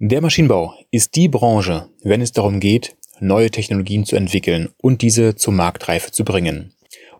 Der 0.00 0.20
Maschinenbau 0.20 0.74
ist 0.92 1.16
die 1.16 1.26
Branche, 1.26 1.88
wenn 2.04 2.20
es 2.20 2.30
darum 2.30 2.60
geht, 2.60 2.94
neue 3.18 3.50
Technologien 3.50 4.04
zu 4.04 4.14
entwickeln 4.14 4.68
und 4.80 5.02
diese 5.02 5.34
zur 5.34 5.52
Marktreife 5.52 6.12
zu 6.12 6.24
bringen. 6.24 6.72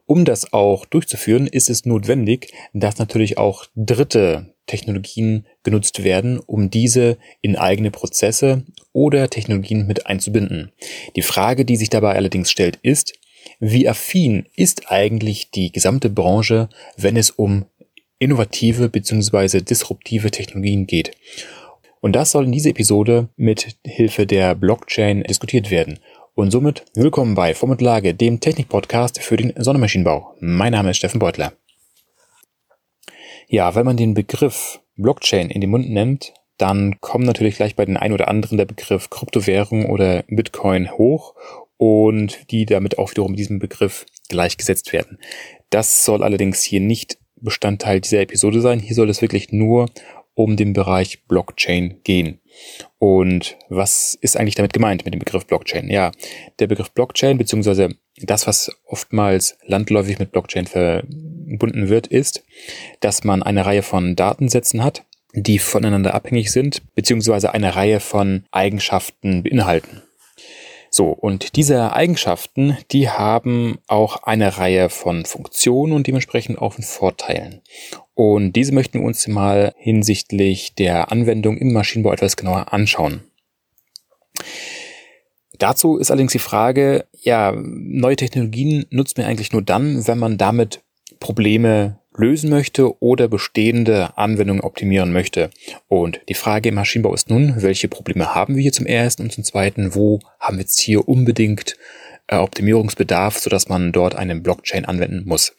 Um 0.07 0.25
das 0.25 0.53
auch 0.53 0.87
durchzuführen, 0.87 1.49
ist 1.49 1.71
es 1.71 1.87
notwendig, 1.87 2.53
dass 2.72 2.99
natürlich 2.99 3.37
auch 3.37 3.67
dritte 3.75 4.54
Technologien 4.69 5.45
genutzt 5.64 6.04
werden, 6.04 6.38
um 6.38 6.71
diese 6.71 7.19
in 7.41 7.56
eigene 7.56 7.91
Prozesse 7.91 8.62
oder 8.92 9.29
Technologien 9.29 9.88
mit 9.88 10.06
einzubinden. 10.06 10.71
Die 11.17 11.22
Frage, 11.22 11.65
die 11.65 11.76
sich 11.76 11.90
dabei 11.90 12.15
allerdings 12.15 12.49
stellt, 12.49 12.79
ist, 12.83 13.13
wie 13.58 13.88
affin 13.88 14.47
ist 14.54 14.92
eigentlich 14.92 15.51
die 15.51 15.72
gesamte 15.72 16.10
Branche, 16.10 16.69
wenn 16.97 17.16
es 17.16 17.30
um 17.30 17.65
innovative 18.20 18.88
bzw. 18.88 19.62
disruptive 19.62 20.30
Technologien 20.30 20.87
geht? 20.87 21.10
Und 22.01 22.15
das 22.15 22.30
soll 22.30 22.45
in 22.45 22.52
dieser 22.52 22.70
Episode 22.70 23.28
mit 23.37 23.77
Hilfe 23.84 24.27
der 24.27 24.55
Blockchain 24.55 25.24
diskutiert 25.24 25.70
werden. 25.70 25.98
Und 26.34 26.52
somit 26.52 26.84
willkommen 26.95 27.34
bei 27.34 27.54
Form 27.54 27.73
und 27.73 27.80
Lage, 27.80 28.14
dem 28.14 28.38
Technik-Podcast 28.38 29.20
für 29.20 29.36
den 29.36 29.52
Sonnenmaschinenbau. 29.56 30.34
Mein 30.38 30.73
Name 30.73 30.90
ist 30.90 30.98
Steffen 30.98 31.18
Beutler. 31.18 31.52
Ja, 33.48 33.74
wenn 33.74 33.84
man 33.84 33.96
den 33.96 34.14
Begriff 34.14 34.80
Blockchain 34.96 35.50
in 35.50 35.60
den 35.60 35.70
Mund 35.70 35.90
nimmt, 35.90 36.34
dann 36.56 37.00
kommt 37.00 37.24
natürlich 37.24 37.56
gleich 37.56 37.74
bei 37.74 37.84
den 37.84 37.96
ein 37.96 38.12
oder 38.12 38.28
anderen 38.28 38.59
der 38.59 38.66
Begriff 38.66 39.10
Kryptowährung 39.10 39.87
oder 39.87 40.23
Bitcoin 40.28 40.92
hoch 40.92 41.34
und 41.78 42.51
die 42.52 42.65
damit 42.65 42.98
auch 42.98 43.10
wiederum 43.10 43.34
diesem 43.34 43.59
Begriff 43.59 44.06
gleichgesetzt 44.28 44.92
werden. 44.92 45.18
Das 45.70 46.04
soll 46.04 46.23
allerdings 46.23 46.62
hier 46.62 46.80
nicht 46.80 47.18
Bestandteil 47.40 48.01
dieser 48.01 48.20
Episode 48.20 48.60
sein. 48.60 48.80
Hier 48.80 48.95
soll 48.95 49.10
es 49.10 49.23
wirklich 49.23 49.52
nur 49.52 49.87
um 50.38 50.56
den 50.56 50.73
Bereich 50.73 51.24
Blockchain 51.27 52.01
gehen. 52.05 52.38
Und 52.98 53.56
was 53.69 54.16
ist 54.20 54.37
eigentlich 54.37 54.55
damit 54.55 54.73
gemeint 54.73 55.05
mit 55.05 55.12
dem 55.12 55.19
Begriff 55.19 55.45
Blockchain? 55.46 55.91
Ja, 55.91 56.12
der 56.60 56.69
Begriff 56.69 56.93
Blockchain 56.93 57.38
beziehungsweise 57.38 57.96
das, 58.23 58.46
was 58.46 58.71
oftmals 58.87 59.59
landläufig 59.66 60.21
mit 60.21 60.30
Blockchain 60.30 60.66
verbunden 60.66 61.88
wird, 61.88 62.07
ist, 62.07 62.45
dass 63.01 63.24
man 63.24 63.43
eine 63.43 63.66
Reihe 63.66 63.82
von 63.82 64.15
Datensätzen 64.15 64.85
hat, 64.85 65.05
die 65.35 65.59
voneinander 65.59 66.15
abhängig 66.15 66.53
sind, 66.53 66.83
beziehungsweise 66.95 67.53
eine 67.53 67.75
Reihe 67.75 67.99
von 67.99 68.45
Eigenschaften 68.53 69.43
beinhalten. 69.43 70.03
So, 70.91 71.08
und 71.08 71.56
diese 71.56 71.92
Eigenschaften, 71.92 72.77
die 72.91 73.11
haben 73.11 73.78
auch 73.86 74.22
eine 74.22 74.56
Reihe 74.58 74.89
von 74.89 75.25
Funktionen 75.25 75.92
und 75.92 76.06
dementsprechend 76.06 76.58
auch 76.58 76.75
von 76.75 76.84
Vorteilen. 76.84 77.61
Und 78.14 78.55
diese 78.55 78.72
möchten 78.72 79.00
wir 79.00 79.06
uns 79.06 79.27
mal 79.28 79.75
hinsichtlich 79.77 80.75
der 80.75 81.12
Anwendung 81.12 81.56
im 81.59 81.72
Maschinenbau 81.72 82.12
etwas 82.12 82.36
genauer 82.36 82.72
anschauen. 82.72 83.22
Dazu 85.59 85.98
ist 85.98 86.11
allerdings 86.11 86.33
die 86.33 86.39
Frage, 86.39 87.06
ja, 87.12 87.53
neue 87.55 88.16
Technologien 88.16 88.86
nutzt 88.91 89.19
man 89.19 89.27
eigentlich 89.27 89.53
nur 89.53 89.62
dann, 89.62 90.06
wenn 90.06 90.19
man 90.19 90.39
damit 90.39 90.83
Probleme 91.20 91.98
lösen 92.19 92.51
möchte 92.51 93.01
oder 93.01 93.29
bestehende 93.29 94.17
Anwendungen 94.19 94.63
optimieren 94.63 95.13
möchte. 95.13 95.51
Und 95.87 96.21
die 96.29 96.35
Frage 96.35 96.69
im 96.69 96.75
Maschinenbau 96.75 97.15
ist 97.15 97.31
nun, 97.31 97.55
welche 97.63 97.89
Probleme 97.89 98.35
haben 98.35 98.57
wir 98.57 98.63
hier 98.63 98.73
zum 98.73 98.87
ersten 98.87 99.23
und 99.23 99.33
zum 99.33 99.45
zweiten, 99.45 99.95
wo 99.95 100.21
haben 100.41 100.57
wir 100.57 100.63
jetzt 100.63 100.81
hier 100.81 101.09
unbedingt 101.09 101.77
äh, 102.27 102.37
Optimierungsbedarf, 102.37 103.39
sodass 103.39 103.69
man 103.69 103.93
dort 103.93 104.15
eine 104.15 104.37
Blockchain 104.37 104.85
anwenden 104.85 105.23
muss. 105.27 105.55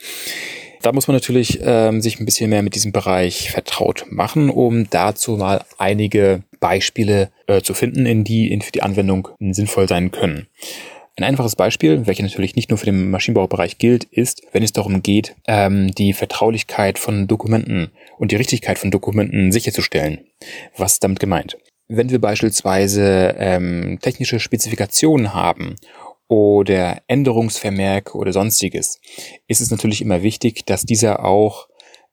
Da 0.82 0.94
muss 0.94 1.08
man 1.08 1.16
natürlich 1.16 1.60
ähm, 1.62 2.02
sich 2.02 2.20
ein 2.20 2.26
bisschen 2.26 2.50
mehr 2.50 2.62
mit 2.62 2.76
diesem 2.76 2.94
Bereich 2.94 3.52
vertraut 3.52 4.06
machen, 4.10 4.50
um 4.50 4.90
dazu 4.90 5.36
mal 5.36 5.66
einige 5.78 6.44
Beispiele 6.62 7.32
äh, 7.48 7.62
zu 7.62 7.74
finden, 7.74 8.06
in 8.06 8.24
die 8.24 8.52
in 8.52 8.62
für 8.62 8.72
die 8.72 8.84
Anwendung 8.84 9.28
sinnvoll 9.40 9.90
sein 9.90 10.12
können. 10.12 10.48
Ein 11.20 11.26
einfaches 11.26 11.58
Beispiel, 11.58 12.08
welches 12.08 12.24
natürlich 12.24 12.56
nicht 12.56 12.70
nur 12.70 12.78
für 12.78 12.86
den 12.86 13.12
Maschinenbaubereich 13.12 13.78
gilt, 13.78 14.06
ist, 14.06 14.42
wenn 14.54 14.64
es 14.64 14.72
darum 14.72 15.04
geht, 15.04 15.36
ähm, 15.48 15.92
die 15.92 16.14
Vertraulichkeit 16.14 16.98
von 16.98 17.28
Dokumenten 17.28 17.92
und 18.18 18.32
die 18.32 18.38
Richtigkeit 18.38 18.80
von 18.80 18.90
Dokumenten 18.90 19.52
sicherzustellen. 19.52 20.22
Was 20.78 20.94
ist 20.94 21.04
damit 21.04 21.20
gemeint? 21.20 21.58
Wenn 21.90 22.10
wir 22.10 22.22
beispielsweise 22.22 23.36
ähm, 23.38 24.00
technische 24.02 24.40
Spezifikationen 24.40 25.34
haben 25.34 25.76
oder 26.30 27.02
Änderungsvermerke 27.08 28.18
oder 28.18 28.32
sonstiges, 28.32 29.02
ist 29.46 29.60
es 29.60 29.72
natürlich 29.72 30.02
immer 30.02 30.24
wichtig, 30.24 30.66
dass 30.66 30.84
dieser 30.84 31.26
auch 31.26 31.68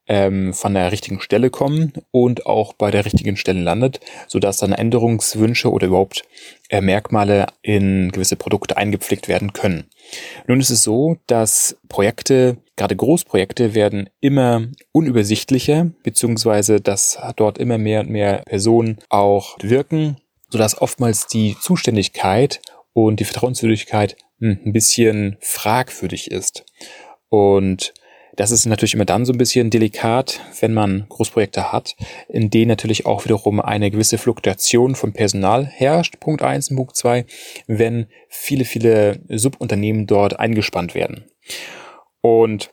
ähm, 0.07 0.53
von 0.53 0.73
der 0.73 0.91
richtigen 0.91 1.19
Stelle 1.21 1.49
kommen 1.49 1.93
und 2.11 2.45
auch 2.45 2.73
bei 2.73 2.91
der 2.91 3.05
richtigen 3.05 3.37
Stelle 3.37 3.61
landet, 3.61 3.99
sodass 4.27 4.57
dann 4.57 4.71
Änderungswünsche 4.71 5.71
oder 5.71 5.87
überhaupt 5.87 6.23
äh, 6.69 6.81
Merkmale 6.81 7.47
in 7.61 8.11
gewisse 8.11 8.35
Produkte 8.35 8.77
eingepflegt 8.77 9.27
werden 9.27 9.53
können. 9.53 9.85
Nun 10.47 10.59
ist 10.59 10.69
es 10.69 10.83
so, 10.83 11.17
dass 11.27 11.77
Projekte, 11.89 12.57
gerade 12.75 12.95
Großprojekte, 12.95 13.73
werden 13.75 14.09
immer 14.21 14.67
unübersichtlicher, 14.91 15.91
beziehungsweise 16.03 16.79
dass 16.79 17.17
dort 17.35 17.57
immer 17.57 17.77
mehr 17.77 18.01
und 18.01 18.09
mehr 18.09 18.43
Personen 18.45 18.99
auch 19.09 19.57
wirken, 19.61 20.17
sodass 20.49 20.81
oftmals 20.81 21.27
die 21.27 21.57
Zuständigkeit 21.59 22.61
und 22.93 23.19
die 23.19 23.25
Vertrauenswürdigkeit 23.25 24.15
hm, 24.39 24.59
ein 24.65 24.73
bisschen 24.73 25.37
fragwürdig 25.41 26.31
ist. 26.31 26.65
Und 27.29 27.93
das 28.37 28.51
ist 28.51 28.67
natürlich 28.67 28.93
immer 28.93 29.05
dann 29.05 29.25
so 29.25 29.33
ein 29.33 29.37
bisschen 29.37 29.71
delikat, 29.71 30.39
wenn 30.61 30.73
man 30.73 31.05
Großprojekte 31.09 31.71
hat, 31.71 31.95
in 32.29 32.49
denen 32.49 32.69
natürlich 32.69 33.05
auch 33.05 33.25
wiederum 33.25 33.59
eine 33.59 33.91
gewisse 33.91 34.19
Fluktuation 34.19 34.95
vom 34.95 35.11
Personal 35.11 35.65
herrscht, 35.65 36.19
Punkt 36.19 36.43
eins 36.43 36.69
und 36.69 36.77
Punkt 36.77 36.95
zwei, 36.95 37.25
wenn 37.65 38.05
viele, 38.29 38.63
viele 38.63 39.19
Subunternehmen 39.27 40.05
dort 40.05 40.39
eingespannt 40.39 40.93
werden. 40.93 41.25
Und 42.21 42.69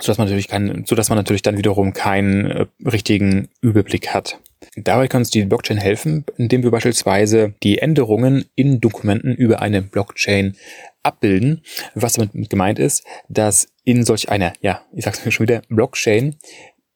so 0.00 0.10
dass 0.10 0.18
man 0.18 0.26
natürlich 0.26 0.48
keinen, 0.48 0.84
so 0.84 0.94
dass 0.96 1.08
man 1.08 1.18
natürlich 1.18 1.42
dann 1.42 1.56
wiederum 1.56 1.92
keinen 1.92 2.50
äh, 2.50 2.66
richtigen 2.84 3.48
Überblick 3.60 4.08
hat. 4.08 4.38
Dabei 4.76 5.08
kann 5.08 5.22
uns 5.22 5.30
die 5.30 5.44
Blockchain 5.44 5.76
helfen, 5.76 6.24
indem 6.36 6.62
wir 6.62 6.70
beispielsweise 6.70 7.54
die 7.62 7.78
Änderungen 7.78 8.44
in 8.54 8.80
Dokumenten 8.80 9.34
über 9.34 9.60
eine 9.60 9.82
Blockchain 9.82 10.56
abbilden. 11.02 11.62
Was 11.94 12.14
damit 12.14 12.50
gemeint 12.50 12.78
ist, 12.78 13.04
dass 13.28 13.68
in 13.84 14.04
solch 14.04 14.28
einer, 14.28 14.52
ja, 14.60 14.82
ich 14.94 15.04
sag's 15.04 15.24
mir 15.24 15.32
schon 15.32 15.48
wieder, 15.48 15.62
Blockchain 15.68 16.36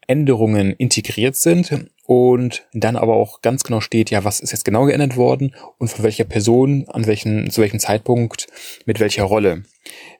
Änderungen 0.06 0.72
integriert 0.72 1.36
sind 1.36 1.90
und 2.04 2.66
dann 2.72 2.96
aber 2.96 3.14
auch 3.14 3.42
ganz 3.42 3.64
genau 3.64 3.80
steht, 3.80 4.10
ja, 4.10 4.24
was 4.24 4.40
ist 4.40 4.52
jetzt 4.52 4.64
genau 4.64 4.84
geändert 4.84 5.16
worden 5.16 5.54
und 5.78 5.88
von 5.88 6.04
welcher 6.04 6.24
Person, 6.24 6.86
an 6.88 7.06
welchen, 7.06 7.50
zu 7.50 7.60
welchem 7.60 7.80
Zeitpunkt, 7.80 8.46
mit 8.84 9.00
welcher 9.00 9.24
Rolle. 9.24 9.64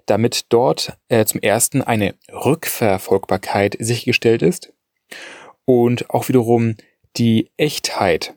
Damit 0.06 0.46
dort 0.48 0.98
äh, 1.08 1.24
zum 1.24 1.40
ersten 1.40 1.82
eine 1.82 2.14
Rückverfolgbarkeit 2.32 3.76
sichergestellt 3.78 4.42
ist 4.42 4.72
und 5.64 6.10
auch 6.10 6.28
wiederum 6.28 6.76
die 7.16 7.50
Echtheit 7.56 8.34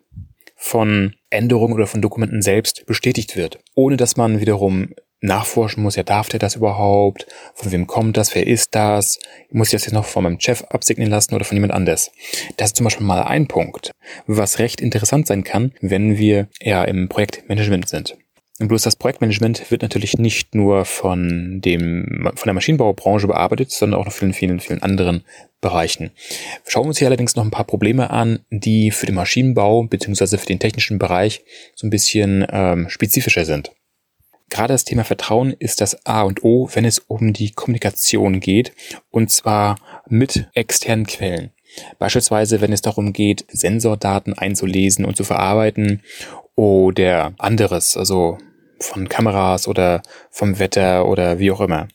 von 0.56 1.16
Änderungen 1.30 1.74
oder 1.74 1.88
von 1.88 2.02
Dokumenten 2.02 2.42
selbst 2.42 2.86
bestätigt 2.86 3.36
wird, 3.36 3.60
ohne 3.76 3.98
dass 3.98 4.18
man 4.18 4.40
wiederum 4.40 4.94
nachforschen 5.22 5.84
muss, 5.84 5.96
ja, 5.96 6.04
darf 6.04 6.30
der 6.30 6.40
das 6.40 6.56
überhaupt? 6.56 7.28
Von 7.54 7.72
wem 7.72 7.88
kommt 7.88 8.18
das? 8.18 8.34
Wer 8.36 8.48
ist 8.48 8.76
das? 8.76 9.20
Muss 9.52 9.70
ich 9.70 9.74
das 9.74 9.86
jetzt 9.86 9.94
noch 9.94 10.06
von 10.06 10.24
meinem 10.24 10.40
Chef 10.40 10.64
absegnen 10.66 11.10
lassen 11.10 11.36
oder 11.36 11.46
von 11.46 11.56
jemand 11.56 11.74
anders? 11.74 12.12
Das 12.58 12.70
ist 12.70 12.78
zum 12.78 12.86
Beispiel 12.86 13.06
mal 13.06 13.24
ein 13.24 13.48
Punkt, 13.48 13.92
was 14.28 14.60
recht 14.60 14.82
interessant 14.82 15.28
sein 15.28 15.44
kann, 15.44 15.74
wenn 15.82 16.18
wir 16.18 16.48
eher 16.60 16.88
im 16.88 17.10
Projektmanagement 17.10 17.90
sind. 17.90 18.18
Und 18.60 18.68
bloß 18.68 18.82
das 18.82 18.98
Projektmanagement 18.98 19.72
wird 19.72 19.84
natürlich 19.84 20.18
nicht 20.18 20.54
nur 20.54 20.84
von 20.84 21.62
dem, 21.62 22.30
von 22.36 22.46
der 22.46 22.54
Maschinenbaubranche 22.54 23.26
bearbeitet, 23.26 23.72
sondern 23.72 24.02
auch 24.02 24.06
noch 24.06 24.12
vielen, 24.12 24.34
vielen, 24.34 24.60
vielen 24.60 24.84
anderen 24.84 25.24
Bereichen. 25.62 26.12
Schauen 26.68 26.84
wir 26.84 26.90
uns 26.90 27.00
hier 27.00 27.08
allerdings 27.08 27.38
noch 27.38 27.46
ein 27.46 27.52
paar 27.52 27.64
Probleme 27.64 28.10
an, 28.10 28.40
die 28.50 28.92
für 28.92 29.06
den 29.06 29.16
Maschinenbau 29.16 29.84
beziehungsweise 29.84 30.38
für 30.38 30.46
den 30.46 30.60
technischen 30.60 31.00
Bereich 31.00 31.42
so 31.74 31.88
ein 31.88 31.90
bisschen 31.90 32.46
ähm, 32.52 32.90
spezifischer 32.90 33.46
sind. 33.46 33.72
Gerade 34.50 34.74
das 34.74 34.84
Thema 34.84 35.04
Vertrauen 35.04 35.54
ist 35.54 35.82
das 35.82 36.06
A 36.06 36.24
und 36.24 36.44
O, 36.44 36.70
wenn 36.74 36.86
es 36.86 37.00
um 37.00 37.34
die 37.34 37.52
Kommunikation 37.52 38.40
geht, 38.40 38.74
und 39.12 39.32
zwar 39.32 39.78
mit 40.08 40.50
externen 40.54 41.06
Quellen. 41.06 41.52
Beispielsweise, 42.00 42.62
wenn 42.62 42.74
es 42.74 42.82
darum 42.82 43.14
geht, 43.14 43.46
Sensordaten 43.50 44.34
einzulesen 44.34 45.06
und 45.06 45.16
zu 45.16 45.24
verarbeiten 45.24 46.02
oder 46.56 47.34
anderes, 47.38 47.96
also 47.96 48.38
von 48.80 49.08
Kameras 49.08 49.68
oder 49.68 50.02
vom 50.32 50.58
Wetter 50.60 51.08
oder 51.08 51.40
wie 51.40 51.52
auch 51.52 51.62
immer. 51.62 51.88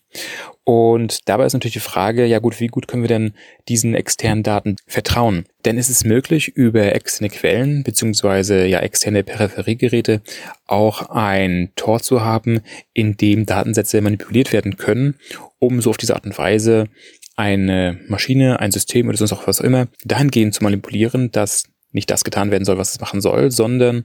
Und 0.65 1.29
dabei 1.29 1.45
ist 1.45 1.53
natürlich 1.53 1.75
die 1.75 1.81
Frage, 1.81 2.25
ja 2.25 2.39
gut, 2.39 2.59
wie 2.59 2.69
gut 2.69 2.89
können 2.89 3.03
wir 3.03 3.09
denn 3.09 3.35
diesen 3.69 3.95
externen 3.95 4.43
Daten 4.43 4.77
vertrauen? 4.87 5.45
Denn 5.65 5.77
ist 5.77 5.91
es 5.91 6.05
möglich, 6.05 6.49
über 6.49 6.95
externe 6.95 7.29
Quellen 7.29 7.85
beziehungsweise 7.85 8.65
ja 8.65 8.81
externe 8.81 9.23
Peripheriegeräte 9.23 10.23
auch 10.67 11.11
ein 11.11 11.71
Tor 11.77 12.01
zu 12.01 12.23
haben, 12.23 12.61
in 12.95 13.17
dem 13.17 13.45
Datensätze 13.45 14.01
manipuliert 14.01 14.53
werden 14.53 14.77
können, 14.77 15.17
um 15.59 15.83
so 15.83 15.91
auf 15.91 15.99
diese 15.99 16.15
Art 16.15 16.25
und 16.25 16.39
Weise 16.39 16.89
eine 17.37 18.01
Maschine, 18.09 18.61
ein 18.61 18.73
System 18.73 19.09
oder 19.09 19.19
sonst 19.19 19.33
auch 19.33 19.47
was 19.47 19.61
auch 19.61 19.65
immer 19.65 19.89
dahingehend 20.05 20.55
zu 20.55 20.63
manipulieren, 20.63 21.31
dass 21.33 21.65
nicht 21.95 22.11
das 22.11 22.25
getan 22.25 22.51
werden 22.51 22.65
soll, 22.65 22.77
was 22.77 22.93
es 22.93 23.01
machen 23.01 23.21
soll, 23.21 23.51
sondern 23.51 24.05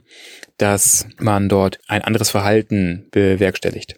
dass 0.56 1.06
man 1.18 1.48
dort 1.48 1.78
ein 1.88 2.02
anderes 2.02 2.30
Verhalten 2.30 3.08
bewerkstelligt. 3.10 3.96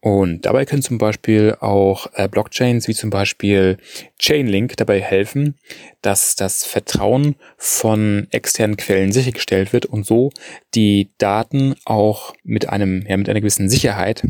Und 0.00 0.46
dabei 0.46 0.64
können 0.64 0.82
zum 0.82 0.98
Beispiel 0.98 1.56
auch 1.60 2.06
äh, 2.14 2.28
Blockchains 2.28 2.88
wie 2.88 2.94
zum 2.94 3.10
Beispiel 3.10 3.78
Chainlink 4.18 4.76
dabei 4.76 5.00
helfen, 5.00 5.56
dass 6.02 6.36
das 6.36 6.64
Vertrauen 6.64 7.36
von 7.56 8.28
externen 8.30 8.76
Quellen 8.76 9.12
sichergestellt 9.12 9.72
wird 9.72 9.86
und 9.86 10.06
so 10.06 10.30
die 10.74 11.10
Daten 11.18 11.74
auch 11.84 12.34
mit 12.44 12.68
einem, 12.68 13.04
ja, 13.06 13.16
mit 13.16 13.28
einer 13.28 13.40
gewissen 13.40 13.68
Sicherheit 13.68 14.22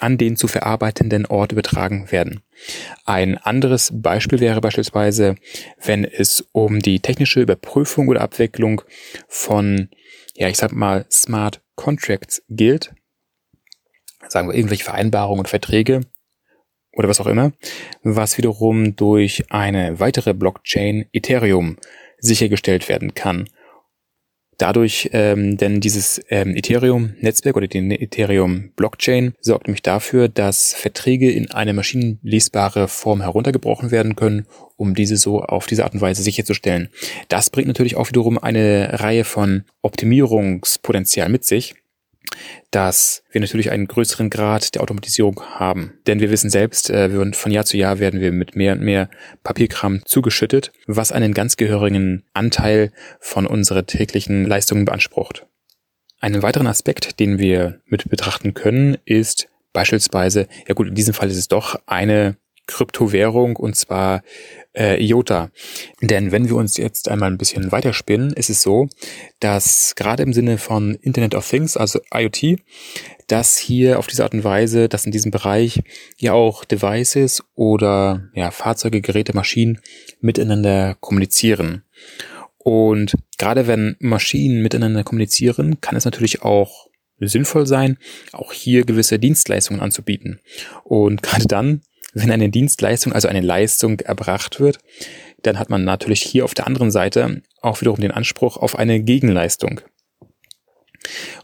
an 0.00 0.18
den 0.18 0.36
zu 0.36 0.48
verarbeitenden 0.48 1.26
Ort 1.26 1.52
übertragen 1.52 2.10
werden. 2.10 2.40
Ein 3.04 3.38
anderes 3.38 3.90
Beispiel 3.92 4.40
wäre 4.40 4.60
beispielsweise, 4.60 5.36
wenn 5.82 6.04
es 6.04 6.46
um 6.52 6.80
die 6.80 7.00
technische 7.00 7.40
Überprüfung 7.40 8.08
oder 8.08 8.20
Abwicklung 8.20 8.82
von, 9.28 9.88
ja, 10.34 10.48
ich 10.48 10.56
sag 10.56 10.72
mal, 10.72 11.04
Smart 11.10 11.60
Contracts 11.74 12.42
gilt. 12.48 12.94
Sagen 14.28 14.48
wir 14.48 14.54
irgendwelche 14.54 14.84
Vereinbarungen 14.84 15.40
und 15.40 15.48
Verträge 15.48 16.00
oder 16.92 17.08
was 17.08 17.20
auch 17.20 17.26
immer, 17.26 17.52
was 18.02 18.38
wiederum 18.38 18.94
durch 18.96 19.50
eine 19.50 19.98
weitere 19.98 20.32
Blockchain 20.32 21.06
Ethereum 21.12 21.78
sichergestellt 22.18 22.88
werden 22.88 23.14
kann 23.14 23.48
dadurch, 24.62 25.10
ähm, 25.12 25.56
denn 25.56 25.80
dieses 25.80 26.20
ähm, 26.30 26.56
Ethereum-Netzwerk 26.56 27.56
oder 27.56 27.66
die 27.66 27.78
Ethereum-Blockchain 27.78 29.34
sorgt 29.40 29.66
nämlich 29.66 29.82
dafür, 29.82 30.28
dass 30.28 30.72
Verträge 30.72 31.32
in 31.32 31.50
eine 31.50 31.72
maschinenlesbare 31.72 32.86
Form 32.86 33.22
heruntergebrochen 33.22 33.90
werden 33.90 34.14
können, 34.14 34.46
um 34.76 34.94
diese 34.94 35.16
so 35.16 35.42
auf 35.42 35.66
diese 35.66 35.82
Art 35.82 35.94
und 35.94 36.00
Weise 36.00 36.22
sicherzustellen. 36.22 36.88
Das 37.28 37.50
bringt 37.50 37.66
natürlich 37.66 37.96
auch 37.96 38.08
wiederum 38.08 38.38
eine 38.38 39.00
Reihe 39.00 39.24
von 39.24 39.64
Optimierungspotenzial 39.82 41.28
mit 41.28 41.44
sich 41.44 41.74
dass 42.70 43.22
wir 43.30 43.40
natürlich 43.40 43.70
einen 43.70 43.86
größeren 43.86 44.30
Grad 44.30 44.74
der 44.74 44.82
Automatisierung 44.82 45.40
haben. 45.42 45.94
Denn 46.06 46.20
wir 46.20 46.30
wissen 46.30 46.50
selbst, 46.50 46.90
äh, 46.90 47.32
von 47.32 47.52
Jahr 47.52 47.64
zu 47.64 47.76
Jahr 47.76 47.98
werden 47.98 48.20
wir 48.20 48.32
mit 48.32 48.56
mehr 48.56 48.72
und 48.72 48.82
mehr 48.82 49.10
Papierkram 49.42 50.02
zugeschüttet, 50.04 50.72
was 50.86 51.12
einen 51.12 51.34
ganz 51.34 51.56
gehörigen 51.56 52.24
Anteil 52.32 52.92
von 53.20 53.46
unserer 53.46 53.86
täglichen 53.86 54.46
Leistungen 54.46 54.84
beansprucht. 54.84 55.46
Einen 56.20 56.42
weiteren 56.42 56.68
Aspekt, 56.68 57.18
den 57.20 57.38
wir 57.38 57.80
mit 57.86 58.08
betrachten 58.08 58.54
können, 58.54 58.96
ist 59.04 59.48
beispielsweise, 59.72 60.46
ja 60.68 60.74
gut, 60.74 60.88
in 60.88 60.94
diesem 60.94 61.14
Fall 61.14 61.30
ist 61.30 61.36
es 61.36 61.48
doch 61.48 61.76
eine 61.86 62.36
Kryptowährung 62.66 63.56
und 63.56 63.76
zwar 63.76 64.22
äh, 64.74 65.02
IOTA. 65.04 65.50
Denn 66.00 66.32
wenn 66.32 66.48
wir 66.48 66.56
uns 66.56 66.76
jetzt 66.76 67.08
einmal 67.08 67.30
ein 67.30 67.38
bisschen 67.38 67.72
weiterspinnen, 67.72 68.32
ist 68.32 68.50
es 68.50 68.62
so, 68.62 68.88
dass 69.40 69.94
gerade 69.96 70.22
im 70.22 70.32
Sinne 70.32 70.58
von 70.58 70.94
Internet 70.94 71.34
of 71.34 71.48
Things, 71.48 71.76
also 71.76 72.00
IoT, 72.14 72.60
dass 73.26 73.58
hier 73.58 73.98
auf 73.98 74.06
diese 74.06 74.24
Art 74.24 74.34
und 74.34 74.44
Weise, 74.44 74.88
dass 74.88 75.06
in 75.06 75.12
diesem 75.12 75.30
Bereich 75.30 75.82
ja 76.18 76.32
auch 76.32 76.64
Devices 76.64 77.42
oder 77.54 78.28
ja, 78.34 78.50
Fahrzeuge, 78.50 79.00
Geräte, 79.00 79.34
Maschinen 79.34 79.80
miteinander 80.20 80.96
kommunizieren. 81.00 81.84
Und 82.58 83.14
gerade 83.38 83.66
wenn 83.66 83.96
Maschinen 83.98 84.62
miteinander 84.62 85.02
kommunizieren, 85.02 85.80
kann 85.80 85.96
es 85.96 86.04
natürlich 86.04 86.42
auch 86.42 86.88
sinnvoll 87.18 87.66
sein, 87.66 87.98
auch 88.32 88.52
hier 88.52 88.84
gewisse 88.84 89.18
Dienstleistungen 89.18 89.80
anzubieten. 89.80 90.40
Und 90.84 91.22
gerade 91.22 91.46
dann, 91.46 91.82
wenn 92.12 92.30
eine 92.30 92.50
Dienstleistung, 92.50 93.12
also 93.12 93.28
eine 93.28 93.40
Leistung 93.40 94.00
erbracht 94.00 94.60
wird, 94.60 94.78
dann 95.42 95.58
hat 95.58 95.70
man 95.70 95.84
natürlich 95.84 96.22
hier 96.22 96.44
auf 96.44 96.54
der 96.54 96.66
anderen 96.66 96.90
Seite 96.90 97.42
auch 97.60 97.80
wiederum 97.80 98.00
den 98.00 98.10
Anspruch 98.10 98.56
auf 98.56 98.78
eine 98.78 99.00
Gegenleistung. 99.00 99.80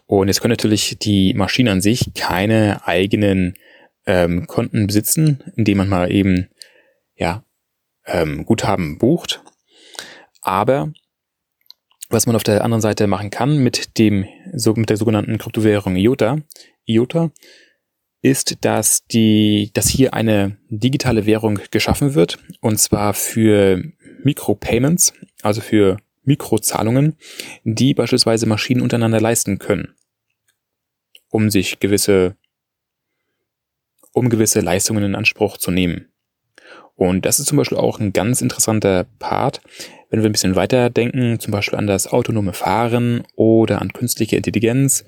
Und 0.06 0.29
jetzt 0.29 0.41
können 0.41 0.53
natürlich 0.53 0.99
die 0.99 1.35
Maschinen 1.35 1.69
an 1.69 1.81
sich 1.81 2.12
keine 2.15 2.87
eigenen 2.87 3.55
ähm, 4.06 4.47
Konten 4.47 4.87
besitzen, 4.87 5.43
indem 5.56 5.79
man 5.79 5.88
mal 5.88 6.12
eben 6.12 6.49
ja 7.17 7.44
ähm, 8.06 8.44
Guthaben 8.47 8.99
bucht. 8.99 9.43
Aber 10.41 10.93
was 12.09 12.26
man 12.26 12.37
auf 12.37 12.43
der 12.43 12.64
anderen 12.64 12.81
Seite 12.81 13.06
machen 13.06 13.31
kann 13.31 13.59
mit 13.59 13.99
dem 13.99 14.26
mit 14.76 14.91
der 14.91 14.97
sogenannten 14.97 15.37
Kryptowährung 15.38 15.97
IOTA, 15.97 16.38
IOTA 16.87 17.31
ist, 18.23 18.65
dass 18.65 19.06
die, 19.06 19.70
dass 19.75 19.88
hier 19.88 20.15
eine 20.15 20.56
digitale 20.69 21.26
Währung 21.26 21.61
geschaffen 21.70 22.15
wird 22.15 22.38
und 22.61 22.79
zwar 22.79 23.15
für 23.15 23.82
Mikropayments, 24.25 25.12
also 25.43 25.61
für 25.61 25.99
Mikrozahlungen, 26.25 27.17
die 27.65 27.94
beispielsweise 27.94 28.47
Maschinen 28.47 28.82
untereinander 28.82 29.20
leisten 29.20 29.59
können, 29.59 29.94
um 31.31 31.50
sich 31.50 31.81
gewisse, 31.81 32.37
um 34.12 34.29
gewisse 34.29 34.61
Leistungen 34.61 35.05
in 35.05 35.14
Anspruch 35.14 35.56
zu 35.56 35.71
nehmen. 35.71 36.09
Und 36.97 37.25
das 37.25 37.38
ist 37.38 37.47
zum 37.47 37.56
Beispiel 37.56 37.79
auch 37.79 38.00
ein 38.00 38.12
ganz 38.12 38.43
interessanter 38.43 39.06
Part, 39.21 39.61
wenn 40.11 40.21
wir 40.23 40.29
ein 40.29 40.32
bisschen 40.32 40.56
weiter 40.56 40.91
denken, 40.91 41.38
zum 41.38 41.53
Beispiel 41.53 41.79
an 41.79 41.87
das 41.87 42.09
autonome 42.09 42.53
Fahren 42.53 43.23
oder 43.37 43.81
an 43.81 43.93
künstliche 43.93 44.37
Intelligenz 44.37 45.05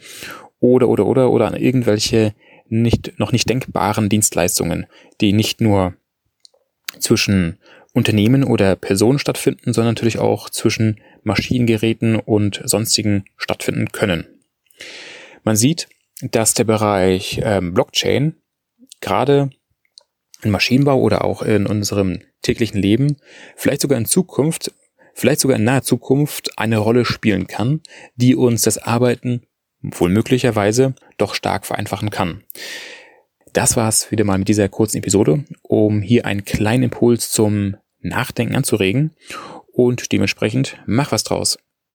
oder 0.60 0.88
oder 0.88 1.06
oder 1.06 1.30
oder 1.30 1.48
an 1.48 1.56
irgendwelche 1.56 2.34
nicht, 2.70 3.18
noch 3.18 3.32
nicht 3.32 3.48
denkbaren 3.48 4.08
Dienstleistungen, 4.08 4.86
die 5.20 5.32
nicht 5.32 5.60
nur 5.60 5.94
zwischen 6.98 7.58
Unternehmen 7.92 8.44
oder 8.44 8.76
Personen 8.76 9.18
stattfinden, 9.18 9.72
sondern 9.72 9.94
natürlich 9.94 10.18
auch 10.18 10.48
zwischen 10.50 11.00
Maschinengeräten 11.22 12.16
und 12.16 12.60
sonstigen 12.64 13.24
stattfinden 13.36 13.90
können. 13.92 14.26
Man 15.42 15.56
sieht, 15.56 15.88
dass 16.22 16.54
der 16.54 16.64
Bereich 16.64 17.40
ähm, 17.42 17.74
Blockchain 17.74 18.36
gerade 19.00 19.50
im 20.42 20.50
Maschinenbau 20.50 21.00
oder 21.00 21.24
auch 21.24 21.42
in 21.42 21.66
unserem 21.66 22.20
täglichen 22.42 22.80
Leben 22.80 23.16
vielleicht 23.56 23.82
sogar 23.82 23.98
in 23.98 24.06
Zukunft, 24.06 24.72
vielleicht 25.14 25.40
sogar 25.40 25.56
in 25.56 25.64
naher 25.64 25.82
Zukunft 25.82 26.58
eine 26.58 26.78
Rolle 26.78 27.04
spielen 27.04 27.46
kann, 27.46 27.80
die 28.16 28.34
uns 28.34 28.62
das 28.62 28.78
Arbeiten 28.78 29.42
wohl 29.82 30.10
möglicherweise 30.10 30.94
doch 31.16 31.34
stark 31.34 31.66
vereinfachen 31.66 32.10
kann. 32.10 32.42
Das 33.52 33.76
war's 33.76 34.10
wieder 34.10 34.24
mal 34.24 34.38
mit 34.38 34.48
dieser 34.48 34.68
kurzen 34.68 34.98
Episode, 34.98 35.44
um 35.62 36.02
hier 36.02 36.26
einen 36.26 36.44
kleinen 36.44 36.84
Impuls 36.84 37.30
zum 37.30 37.76
Nachdenken 38.00 38.54
anzuregen 38.54 39.12
und 39.72 40.12
dementsprechend 40.12 40.78
mach 40.86 41.12
was 41.12 41.24
draus. 41.24 41.58